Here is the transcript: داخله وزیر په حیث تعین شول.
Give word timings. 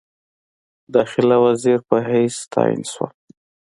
داخله 0.95 1.35
وزیر 1.45 1.79
په 1.87 1.97
حیث 2.07 2.35
تعین 2.51 2.81
شول. 2.91 3.11